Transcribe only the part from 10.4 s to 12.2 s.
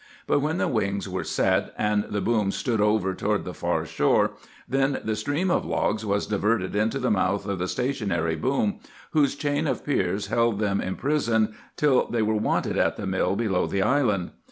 them imprisoned till